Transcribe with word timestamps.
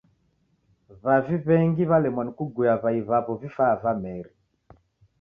W'avi 1.03 1.35
w'engi 1.45 1.83
w'alemwa 1.89 2.21
ni 2.25 2.31
kuguya 2.37 2.73
w'ai 2.83 2.99
w'aw'o 3.09 3.33
vifaa 3.41 3.75
va 3.81 3.91
meri. 4.03 4.31